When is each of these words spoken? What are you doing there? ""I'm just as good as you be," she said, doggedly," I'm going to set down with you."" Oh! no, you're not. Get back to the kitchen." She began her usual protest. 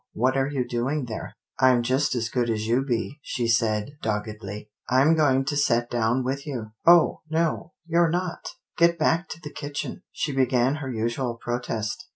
What 0.13 0.35
are 0.35 0.47
you 0.47 0.67
doing 0.67 1.05
there? 1.05 1.35
""I'm 1.59 1.83
just 1.83 2.15
as 2.15 2.27
good 2.27 2.49
as 2.49 2.65
you 2.65 2.83
be," 2.83 3.19
she 3.21 3.47
said, 3.47 3.91
doggedly," 4.01 4.71
I'm 4.89 5.13
going 5.15 5.45
to 5.45 5.55
set 5.55 5.91
down 5.91 6.23
with 6.23 6.47
you."" 6.47 6.71
Oh! 6.87 7.21
no, 7.29 7.73
you're 7.85 8.09
not. 8.09 8.55
Get 8.77 8.97
back 8.97 9.29
to 9.29 9.39
the 9.39 9.51
kitchen." 9.53 10.01
She 10.11 10.31
began 10.33 10.77
her 10.77 10.91
usual 10.91 11.35
protest. 11.35 12.07